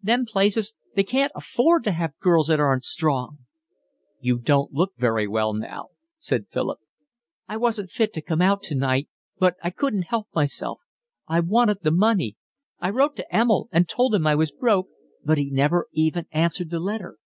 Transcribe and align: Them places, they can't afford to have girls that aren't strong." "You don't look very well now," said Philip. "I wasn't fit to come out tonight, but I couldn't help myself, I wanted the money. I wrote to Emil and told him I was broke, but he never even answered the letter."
Them 0.00 0.24
places, 0.24 0.74
they 0.94 1.02
can't 1.02 1.32
afford 1.34 1.82
to 1.82 1.90
have 1.90 2.16
girls 2.20 2.46
that 2.46 2.60
aren't 2.60 2.84
strong." 2.84 3.38
"You 4.20 4.38
don't 4.38 4.72
look 4.72 4.92
very 4.96 5.26
well 5.26 5.52
now," 5.52 5.88
said 6.20 6.46
Philip. 6.48 6.78
"I 7.48 7.56
wasn't 7.56 7.90
fit 7.90 8.12
to 8.12 8.22
come 8.22 8.40
out 8.40 8.62
tonight, 8.62 9.08
but 9.40 9.56
I 9.64 9.70
couldn't 9.70 10.02
help 10.02 10.28
myself, 10.32 10.78
I 11.26 11.40
wanted 11.40 11.78
the 11.82 11.90
money. 11.90 12.36
I 12.78 12.90
wrote 12.90 13.16
to 13.16 13.26
Emil 13.36 13.68
and 13.72 13.88
told 13.88 14.14
him 14.14 14.28
I 14.28 14.36
was 14.36 14.52
broke, 14.52 14.86
but 15.24 15.38
he 15.38 15.50
never 15.50 15.88
even 15.90 16.26
answered 16.30 16.70
the 16.70 16.78
letter." 16.78 17.18